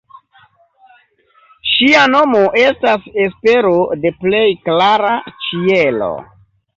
Ŝia 1.71 1.99
nomo 2.13 2.39
estas 2.61 3.05
espero 3.25 3.73
de 4.07 4.13
plej 4.23 4.41
klara 4.71 5.13
ĉielo. 5.49 6.09